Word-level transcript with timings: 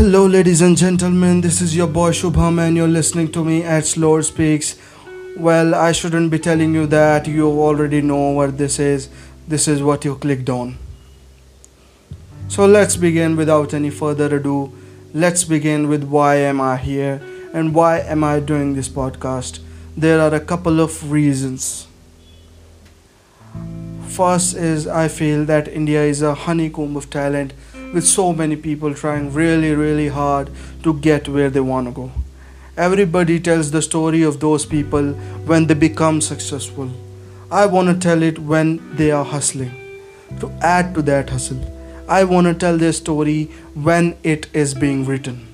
Hello, 0.00 0.24
ladies 0.24 0.62
and 0.62 0.78
gentlemen. 0.78 1.42
This 1.42 1.60
is 1.60 1.76
your 1.76 1.86
boy 1.86 2.12
Shubham, 2.12 2.58
and 2.58 2.74
you're 2.74 2.88
listening 2.88 3.30
to 3.32 3.44
me 3.44 3.62
at 3.62 3.84
slowdd 3.84 4.24
Speaks. 4.24 4.78
Well, 5.36 5.74
I 5.74 5.92
shouldn't 5.92 6.30
be 6.30 6.38
telling 6.38 6.72
you 6.72 6.86
that 6.86 7.26
you 7.26 7.46
already 7.46 8.00
know 8.00 8.30
what 8.30 8.56
this 8.56 8.78
is. 8.78 9.10
This 9.46 9.68
is 9.68 9.82
what 9.82 10.06
you 10.06 10.14
clicked 10.16 10.48
on. 10.48 10.78
So 12.48 12.64
let's 12.64 12.96
begin 12.96 13.36
without 13.36 13.74
any 13.74 13.90
further 13.90 14.34
ado. 14.36 14.72
Let's 15.12 15.44
begin 15.44 15.86
with 15.90 16.04
why 16.04 16.36
am 16.36 16.62
I 16.62 16.78
here 16.78 17.20
and 17.52 17.74
why 17.74 17.98
am 17.98 18.24
I 18.24 18.40
doing 18.40 18.72
this 18.76 18.88
podcast. 18.88 19.58
There 19.98 20.18
are 20.18 20.34
a 20.34 20.40
couple 20.40 20.80
of 20.80 21.12
reasons. 21.12 21.86
First 24.08 24.56
is 24.56 24.86
I 24.86 25.08
feel 25.08 25.44
that 25.44 25.68
India 25.68 26.02
is 26.02 26.22
a 26.22 26.34
honeycomb 26.34 26.96
of 26.96 27.10
talent 27.10 27.52
with 27.92 28.06
so 28.06 28.32
many 28.32 28.56
people 28.56 28.94
trying 28.94 29.32
really, 29.32 29.74
really 29.74 30.08
hard 30.08 30.50
to 30.82 30.94
get 30.94 31.28
where 31.28 31.50
they 31.50 31.60
want 31.60 31.88
to 31.88 31.92
go. 31.92 32.12
Everybody 32.76 33.40
tells 33.40 33.70
the 33.70 33.82
story 33.82 34.22
of 34.22 34.40
those 34.40 34.64
people 34.64 35.12
when 35.50 35.66
they 35.66 35.74
become 35.74 36.20
successful. 36.20 36.90
I 37.50 37.66
want 37.66 37.88
to 37.88 37.98
tell 37.98 38.22
it 38.22 38.38
when 38.38 38.96
they 38.96 39.10
are 39.10 39.24
hustling. 39.24 39.72
To 40.38 40.50
add 40.62 40.94
to 40.94 41.02
that 41.02 41.30
hustle, 41.30 41.60
I 42.08 42.22
want 42.24 42.46
to 42.46 42.54
tell 42.54 42.78
their 42.78 42.92
story 42.92 43.46
when 43.74 44.16
it 44.22 44.46
is 44.52 44.74
being 44.74 45.04
written. 45.04 45.46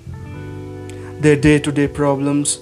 Their 1.21 1.37
day 1.37 1.59
to 1.59 1.73
day 1.73 1.89
problems, 1.89 2.61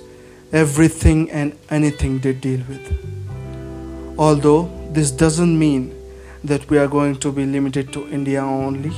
everything 0.53 1.31
and 1.33 1.59
anything 1.69 2.21
they 2.21 2.33
deal 2.33 2.61
with. 2.69 4.17
Although 4.17 4.71
this 4.93 5.11
doesn't 5.11 5.59
mean 5.59 5.93
that 6.45 6.71
we 6.71 6.79
are 6.79 6.87
going 6.87 7.17
to 7.17 7.33
be 7.33 7.45
limited 7.45 7.93
to 7.93 8.09
India 8.09 8.41
only 8.41 8.93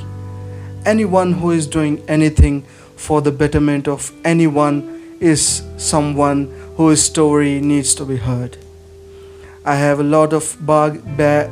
anyone 0.87 1.33
who 1.33 1.51
is 1.51 1.67
doing 1.67 2.03
anything 2.09 2.63
for 2.97 3.21
the 3.21 3.33
betterment 3.33 3.89
of 3.89 4.13
anyone 4.25 5.17
is 5.21 5.63
someone 5.77 6.47
whose 6.77 7.03
story 7.03 7.61
needs 7.61 7.95
to 7.97 8.05
be 8.05 8.17
heard. 8.17 8.57
I 9.65 9.75
have 9.75 10.01
a 10.01 10.05
lot 10.05 10.33
of 10.33 10.57
bag, 10.61 11.03
ba- 11.17 11.51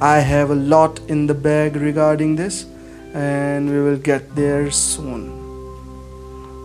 I 0.00 0.18
have 0.18 0.50
a 0.50 0.54
lot 0.54 1.00
in 1.08 1.26
the 1.26 1.34
bag 1.34 1.76
regarding 1.76 2.36
this, 2.36 2.66
and 3.14 3.70
we 3.70 3.80
will 3.80 3.96
get 3.96 4.34
there 4.34 4.70
soon. 4.70 5.30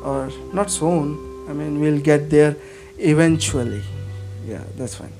Or 0.03 0.29
not 0.53 0.71
soon. 0.71 1.45
I 1.47 1.53
mean, 1.53 1.79
we'll 1.79 2.01
get 2.01 2.29
there 2.29 2.55
eventually. 2.97 3.83
Yeah, 4.45 4.63
that's 4.75 4.95
fine. 4.95 5.13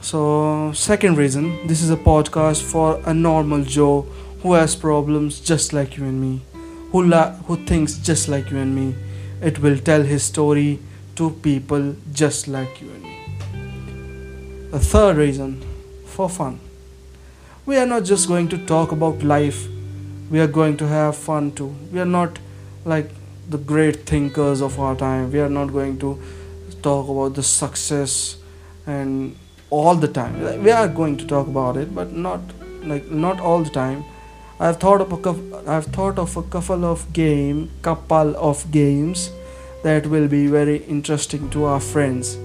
So, 0.00 0.72
second 0.74 1.16
reason 1.16 1.66
this 1.66 1.80
is 1.82 1.90
a 1.90 1.96
podcast 1.96 2.62
for 2.62 3.00
a 3.06 3.14
normal 3.14 3.62
Joe 3.62 4.06
who 4.42 4.54
has 4.54 4.74
problems 4.74 5.38
just 5.40 5.72
like 5.72 5.96
you 5.96 6.04
and 6.04 6.20
me, 6.20 6.42
who, 6.90 7.04
la- 7.04 7.30
who 7.46 7.56
thinks 7.64 7.94
just 7.94 8.28
like 8.28 8.50
you 8.50 8.58
and 8.58 8.74
me. 8.74 8.94
It 9.40 9.60
will 9.60 9.78
tell 9.78 10.02
his 10.02 10.24
story 10.24 10.80
to 11.16 11.30
people 11.30 11.94
just 12.12 12.48
like 12.48 12.80
you 12.80 12.90
and 12.90 13.02
me. 13.02 14.68
The 14.70 14.80
third 14.80 15.16
reason 15.16 15.62
for 16.06 16.28
fun. 16.28 16.58
We 17.66 17.76
are 17.76 17.86
not 17.86 18.04
just 18.04 18.26
going 18.26 18.48
to 18.48 18.66
talk 18.66 18.90
about 18.90 19.22
life, 19.22 19.68
we 20.30 20.40
are 20.40 20.48
going 20.48 20.76
to 20.78 20.88
have 20.88 21.16
fun 21.16 21.52
too. 21.52 21.74
We 21.92 22.00
are 22.00 22.04
not 22.04 22.38
like 22.84 23.10
the 23.48 23.58
great 23.58 24.06
thinkers 24.06 24.60
of 24.60 24.80
our 24.80 24.96
time, 24.96 25.30
we 25.30 25.38
are 25.38 25.48
not 25.48 25.66
going 25.72 25.98
to 26.00 26.20
talk 26.82 27.08
about 27.08 27.34
the 27.36 27.42
success 27.44 28.36
and 28.86 29.36
all 29.70 29.94
the 29.94 30.08
time. 30.08 30.62
We 30.64 30.70
are 30.72 30.88
going 30.88 31.16
to 31.18 31.26
talk 31.26 31.46
about 31.46 31.76
it, 31.76 31.94
but 31.94 32.12
not 32.12 32.40
like 32.82 33.08
not 33.08 33.38
all 33.38 33.62
the 33.62 33.70
time 33.70 34.04
I've 34.62 34.76
thought 34.76 35.00
of 35.00 35.10
a 35.10 35.16
couple, 35.16 35.68
I've 35.68 35.86
thought 35.86 36.20
of 36.20 36.36
a 36.36 36.42
couple 36.44 36.84
of 36.84 37.12
game 37.12 37.68
couple 37.82 38.36
of 38.36 38.70
games 38.70 39.32
that 39.82 40.06
will 40.06 40.28
be 40.28 40.46
very 40.46 40.76
interesting 40.84 41.50
to 41.50 41.64
our 41.64 41.80
friends, 41.80 42.36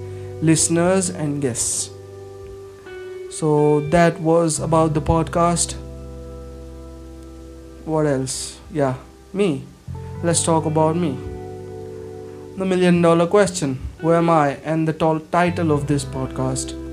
listeners 0.41 1.11
and 1.11 1.39
guests. 1.43 1.91
So 3.29 3.81
that 3.91 4.19
was 4.19 4.59
about 4.59 4.95
the 4.95 5.01
podcast. 5.01 5.75
What 7.85 8.07
else? 8.07 8.59
Yeah, 8.71 8.95
me. 9.31 9.65
Let's 10.23 10.43
talk 10.43 10.65
about 10.65 10.95
me. 10.95 11.11
The 12.57 12.65
million 12.65 12.99
dollar 13.03 13.27
question 13.27 13.77
Who 14.01 14.11
am 14.11 14.31
I? 14.31 14.55
and 14.65 14.87
the 14.87 14.93
t- 14.93 15.25
title 15.31 15.71
of 15.71 15.85
this 15.85 16.03
podcast 16.03 16.86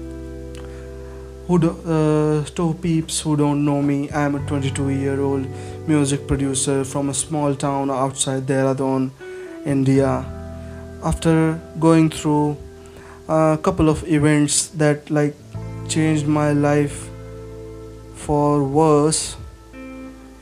who 1.46 1.58
do, 1.58 1.70
uh, 1.86 2.44
to 2.56 2.74
peeps 2.80 3.20
who 3.20 3.36
don't 3.36 3.64
know 3.64 3.82
me, 3.82 4.10
I 4.10 4.22
am 4.22 4.34
a 4.34 4.46
22 4.46 4.88
year 4.90 5.20
old 5.20 5.46
music 5.86 6.26
producer 6.26 6.84
from 6.84 7.10
a 7.10 7.14
small 7.14 7.54
town 7.54 7.90
outside 7.90 8.46
Dehradun, 8.46 9.10
India. 9.66 10.24
After 11.02 11.60
going 11.78 12.08
through 12.08 12.56
a 13.28 13.58
couple 13.62 13.90
of 13.90 14.06
events 14.08 14.68
that 14.68 15.10
like 15.10 15.34
changed 15.88 16.26
my 16.26 16.52
life 16.52 17.08
for 18.14 18.64
worse, 18.64 19.36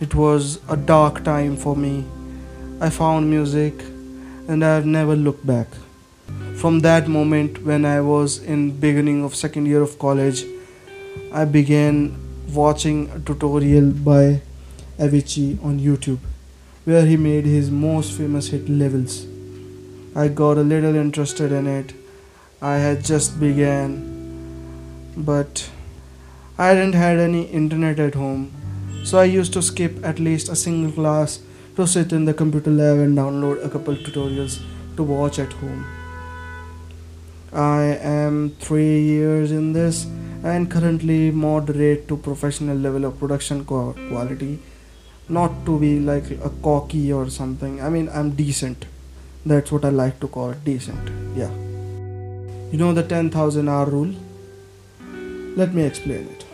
it 0.01 0.15
was 0.15 0.61
a 0.69 0.77
dark 0.77 1.25
time 1.25 1.57
for 1.57 1.77
me. 1.77 2.05
I 2.81 2.91
found 2.91 3.29
music 3.29 3.75
and 4.49 4.65
I 4.65 4.75
have 4.75 4.87
never 4.87 5.17
looked 5.17 5.45
back. 5.45 5.67
From 6.57 6.81
that 6.81 7.09
moment 7.09 7.65
when 7.65 7.85
I 7.85 8.01
was 8.01 8.39
in 8.43 8.71
beginning 8.79 9.25
of 9.25 9.35
second 9.35 9.67
year 9.67 9.83
of 9.83 9.99
college, 9.99 10.45
I 11.33 11.45
began 11.45 12.17
watching 12.53 13.11
a 13.11 13.19
tutorial 13.19 13.91
by 13.91 14.43
Avicii 14.99 15.65
on 15.65 15.81
YouTube 15.81 16.19
where 16.85 17.07
he 17.07 17.17
made 17.17 17.45
his 17.45 17.71
most 17.71 18.13
famous 18.13 18.49
hit 18.49 18.69
levels. 18.69 19.27
I 20.15 20.29
got 20.29 20.59
a 20.59 20.63
little 20.63 20.95
interested 20.95 21.53
in 21.53 21.67
it. 21.67 21.95
I 22.61 22.77
had 22.77 23.05
just 23.05 23.39
began 23.41 24.11
but 25.17 25.71
I 26.59 26.75
didn't 26.75 26.95
had 26.95 27.19
any 27.19 27.45
internet 27.45 27.99
at 27.99 28.15
home. 28.15 28.53
So 29.05 29.19
I 29.19 29.25
used 29.25 29.53
to 29.55 29.63
skip 29.63 30.05
at 30.05 30.19
least 30.19 30.49
a 30.49 30.57
single 30.57 30.93
class 30.93 31.41
to 31.77 31.87
sit 31.87 32.13
in 32.13 32.25
the 32.25 32.35
computer 32.35 32.71
lab 32.71 32.99
and 32.99 33.17
download 33.17 33.65
a 33.65 33.69
couple 33.69 33.97
tutorials 33.97 34.61
to 34.97 35.03
watch 35.03 35.39
at 35.39 35.53
home. 35.55 35.85
I 37.53 37.99
am 38.01 38.51
3 38.61 39.01
years 39.01 39.51
in 39.51 39.73
this 39.73 40.07
and 40.43 40.71
currently 40.71 41.31
moderate 41.31 42.09
to 42.09 42.17
professional 42.17 42.77
level 42.77 43.05
of 43.05 43.19
production 43.19 43.65
quality. 43.65 44.59
Not 45.29 45.65
to 45.67 45.79
be 45.79 46.01
like 46.01 46.31
a 46.31 46.51
cocky 46.63 47.13
or 47.13 47.31
something. 47.31 47.81
I 47.81 47.89
mean 47.89 48.09
i'm 48.13 48.31
decent. 48.33 48.87
That's 49.47 49.73
what 49.73 49.85
i 49.85 49.91
like 49.91 50.19
to 50.21 50.29
call 50.29 50.51
it 50.51 50.65
decent. 50.65 51.11
Yeah. 51.37 51.51
You 52.73 52.79
know 52.79 52.93
the 52.93 53.03
10000 53.03 53.69
hour 53.69 53.87
rule? 53.87 54.15
Let 55.57 55.75
me 55.75 55.85
explain 55.85 56.29
it. 56.29 56.47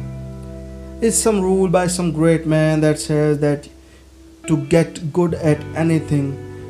It's 1.00 1.16
some 1.16 1.40
rule 1.40 1.68
by 1.68 1.86
some 1.86 2.12
great 2.12 2.46
man 2.46 2.80
that 2.80 2.98
says 2.98 3.38
that 3.40 3.68
to 4.48 4.56
get 4.56 5.12
good 5.12 5.34
at 5.34 5.60
anything 5.76 6.26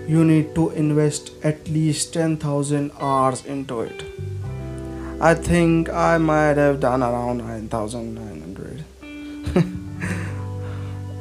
you 0.09 0.25
need 0.25 0.55
to 0.55 0.71
invest 0.71 1.33
at 1.43 1.69
least 1.69 2.13
10000 2.13 2.91
hours 2.99 3.45
into 3.45 3.81
it 3.81 4.05
I 5.21 5.35
think 5.35 5.89
I 5.89 6.17
might 6.17 6.57
have 6.57 6.79
done 6.79 7.03
around 7.03 7.39
9900. 7.39 8.85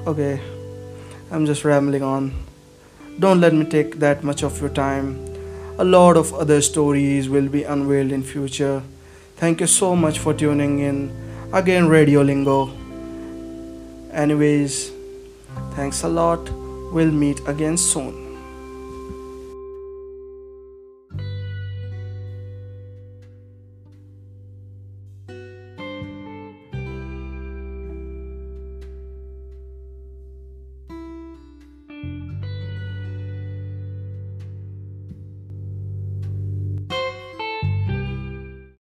okay, 0.08 0.40
I'm 1.32 1.48
just 1.48 1.66
rambling 1.66 2.04
on. 2.04 2.32
Don't 3.18 3.42
let 3.42 3.56
me 3.56 3.66
take 3.66 3.98
that 3.98 4.24
much 4.24 4.44
of 4.44 4.62
your 4.62 4.70
time. 4.70 5.18
A 5.80 5.84
lot 5.84 6.16
of 6.16 6.32
other 6.36 6.62
stories 6.62 7.28
will 7.28 7.50
be 7.50 7.64
unveiled 7.64 8.12
in 8.12 8.22
future. 8.22 8.84
Thank 9.38 9.62
you 9.62 9.68
so 9.68 9.96
much 9.96 10.20
for 10.20 10.32
tuning 10.32 10.78
in. 10.78 11.12
Again, 11.52 11.88
Radio 11.88 12.22
Lingo. 12.22 12.70
Anyways, 14.12 14.92
thanks 15.72 16.04
a 16.04 16.08
lot. 16.08 16.48
We'll 16.94 17.12
meet 17.12 17.42
again 17.48 17.78
soon. 17.78 18.27